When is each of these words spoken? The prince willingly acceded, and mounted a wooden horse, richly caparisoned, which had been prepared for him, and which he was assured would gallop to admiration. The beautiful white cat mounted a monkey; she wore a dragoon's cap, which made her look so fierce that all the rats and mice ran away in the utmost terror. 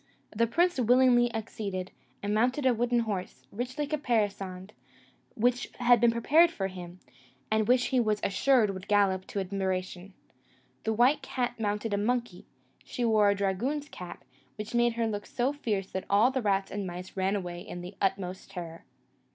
The 0.35 0.47
prince 0.47 0.79
willingly 0.79 1.31
acceded, 1.31 1.91
and 2.23 2.33
mounted 2.33 2.65
a 2.65 2.73
wooden 2.73 3.01
horse, 3.01 3.45
richly 3.51 3.85
caparisoned, 3.85 4.71
which 5.35 5.69
had 5.77 6.01
been 6.01 6.09
prepared 6.11 6.49
for 6.49 6.65
him, 6.69 6.99
and 7.51 7.67
which 7.67 7.85
he 7.89 7.99
was 7.99 8.19
assured 8.23 8.71
would 8.71 8.87
gallop 8.87 9.27
to 9.27 9.39
admiration. 9.39 10.13
The 10.85 10.89
beautiful 10.89 10.95
white 10.95 11.21
cat 11.21 11.59
mounted 11.59 11.93
a 11.93 11.97
monkey; 11.99 12.47
she 12.83 13.05
wore 13.05 13.29
a 13.29 13.35
dragoon's 13.35 13.89
cap, 13.89 14.23
which 14.55 14.73
made 14.73 14.93
her 14.93 15.05
look 15.05 15.27
so 15.27 15.53
fierce 15.53 15.91
that 15.91 16.05
all 16.09 16.31
the 16.31 16.41
rats 16.41 16.71
and 16.71 16.87
mice 16.87 17.15
ran 17.15 17.35
away 17.35 17.61
in 17.61 17.81
the 17.81 17.95
utmost 18.01 18.49
terror. 18.49 18.85